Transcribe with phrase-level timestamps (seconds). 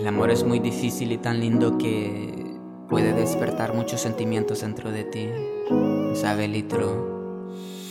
[0.00, 2.56] El amor es muy difícil y tan lindo que
[2.88, 5.28] puede despertar muchos sentimientos dentro de ti.
[6.14, 7.36] ¿Sabe, Litro?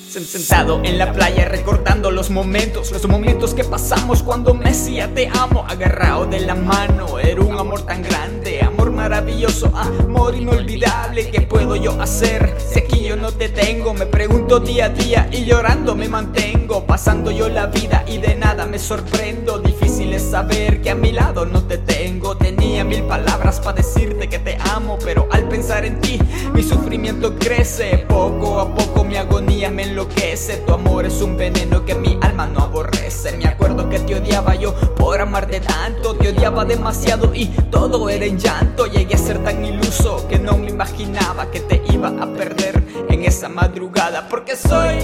[0.10, 5.28] Sentado en la playa recordando los momentos, los momentos que pasamos cuando me decía te
[5.28, 11.42] amo, agarrado de la mano, era un amor tan grande, amor maravilloso, amor inolvidable, ¿qué
[11.42, 12.56] puedo yo hacer?
[12.58, 16.88] Si aquí yo no te tengo, me pregunto día a día y llorando me mantengo,
[16.88, 19.60] pasando yo la vida y de nada me sorprendo,
[20.18, 24.58] saber que a mi lado no te tengo, tenía mil palabras para decirte que te
[24.74, 26.20] amo, pero al pensar en ti
[26.54, 30.58] mi sufrimiento crece, poco a poco mi agonía me enloquece.
[30.58, 33.38] Tu amor es un veneno que mi alma no aborrece.
[33.38, 36.16] Me acuerdo que te odiaba yo por amarte tanto.
[36.16, 38.86] Te odiaba demasiado y todo era en llanto.
[38.88, 43.24] Llegué a ser tan iluso que no me imaginaba que te iba a perder en
[43.24, 44.28] esa madrugada.
[44.30, 44.98] Porque soy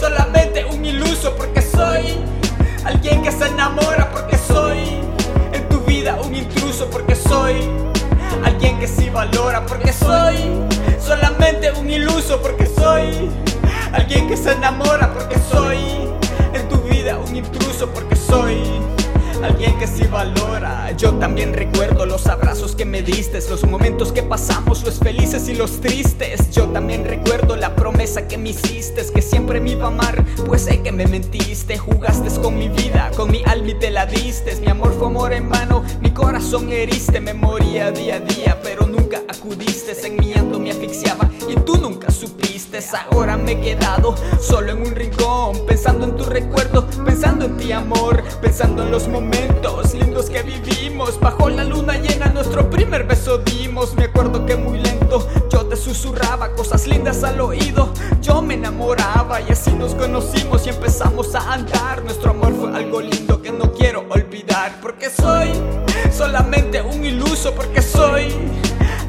[0.00, 0.41] solamente
[9.68, 10.36] Porque soy
[10.98, 13.30] solamente un iluso Porque soy
[13.92, 15.78] Alguien que se enamora porque soy
[16.54, 18.62] en tu vida un intruso porque soy
[19.42, 20.92] alguien que sí valora.
[20.96, 25.54] Yo también recuerdo los abrazos que me diste, los momentos que pasamos, los felices y
[25.54, 26.50] los tristes.
[26.50, 30.62] Yo también recuerdo la promesa que me hiciste, que siempre me iba a amar, pues
[30.62, 31.76] sé que me mentiste.
[31.76, 34.56] Jugaste con mi vida, con mi alma y te la diste.
[34.56, 38.86] Mi amor fue amor en vano, mi corazón heriste, me moría día a día, pero
[39.16, 39.92] acudiste.
[40.06, 42.52] En mi llanto me asfixiaba y tú nunca supiste.
[43.10, 47.70] Ahora me he quedado solo en un rincón Pensando en tu recuerdo, pensando en ti
[47.70, 53.36] amor Pensando en los momentos lindos que vivimos Bajo la luna llena nuestro primer beso
[53.38, 58.54] dimos Me acuerdo que muy lento yo te susurraba cosas lindas al oído Yo me
[58.54, 63.52] enamoraba y así nos conocimos y empezamos a andar Nuestro amor fue algo lindo que
[63.52, 65.50] no quiero olvidar Porque soy
[66.10, 68.61] solamente un iluso Porque soy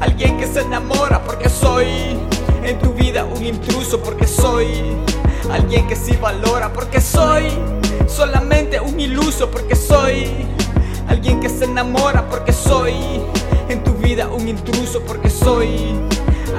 [0.04, 1.86] alguien que se enamora Porque soy
[2.62, 4.66] en tu vida un intruso porque soy.
[5.50, 7.44] Alguien que sí valora, porque soy
[8.08, 10.30] solamente un iluso, porque soy.
[11.06, 12.94] Alguien que se enamora, porque soy
[13.68, 15.94] en tu vida un intruso, porque soy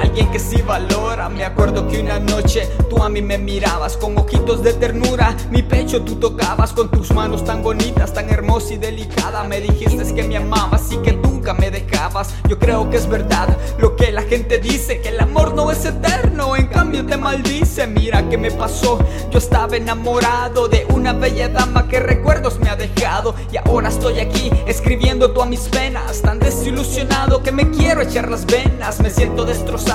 [0.02, 1.30] alguien que sí valora.
[1.30, 5.64] Me acuerdo que una noche tú a mí me mirabas con ojitos de ternura, mi
[5.64, 9.44] pecho tú tocabas con tus manos tan bonitas, tan hermosa y delicada.
[9.44, 12.34] Me dijiste que me amabas y que nunca me dejabas.
[12.48, 15.86] Yo creo que es verdad lo que la gente dice, que el amor no es
[15.86, 17.88] eterno, en cambio te maldice.
[17.88, 19.00] Mira qué me pasó,
[19.32, 23.36] yo estaba enamorado de una bella dama que recuerdos me ha dejado.
[23.54, 28.46] Y ahora estoy aquí escribiendo todas mis penas, tan desilusionado que me quiero echar las
[28.46, 29.86] venas, me siento destrozado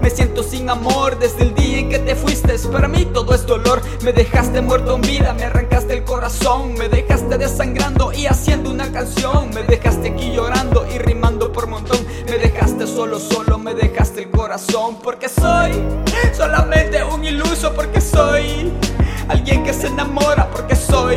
[0.00, 2.40] me siento sin amor desde el día en que te fuiste.
[2.72, 3.80] Para mí todo es dolor.
[4.02, 6.74] Me dejaste muerto en vida Me arrancaste el corazón.
[6.74, 9.50] Me dejaste desangrando y haciendo una canción.
[9.50, 11.98] Me dejaste aquí llorando y rimando por montón.
[12.26, 12.49] Me dejaste
[13.00, 15.72] solo, solo Me dejaste el corazón Porque soy
[16.36, 18.70] solamente un iluso Porque soy
[19.28, 21.16] alguien que se enamora Porque soy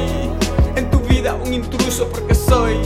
[0.76, 2.80] en tu vida un intruso Porque soy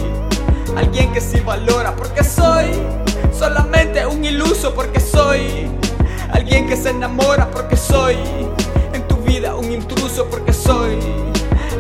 [0.76, 2.72] alguien que sí valora Porque soy
[3.38, 5.68] solamente un iluso porque soy
[6.32, 8.18] alguien que se enamora porque soy
[8.94, 10.98] en tu vida un intruso porque soy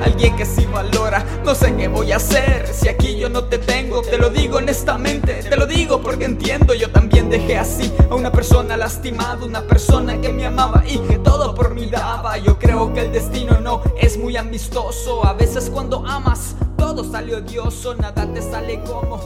[0.03, 1.23] alguien que sí valora.
[1.43, 4.01] No sé qué voy a hacer si aquí yo no te tengo.
[4.01, 6.73] Te lo digo honestamente, te lo digo porque entiendo.
[6.73, 6.86] Yo
[7.27, 11.73] dejé así a una persona lastimada, una persona que me amaba y que todo por
[11.73, 12.37] mí daba.
[12.37, 15.25] Yo creo que el destino no es muy amistoso.
[15.25, 19.19] A veces cuando amas todo sale odioso, nada te sale como